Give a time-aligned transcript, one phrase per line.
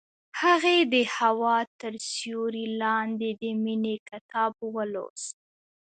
[0.41, 5.35] هغې د هوا تر سیوري لاندې د مینې کتاب ولوست.